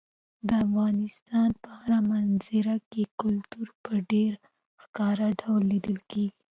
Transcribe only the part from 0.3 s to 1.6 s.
د افغانستان